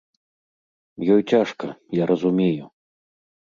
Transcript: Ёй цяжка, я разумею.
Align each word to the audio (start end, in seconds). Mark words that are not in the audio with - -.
Ёй 1.17 1.21
цяжка, 1.33 1.65
я 2.01 2.11
разумею. 2.15 2.65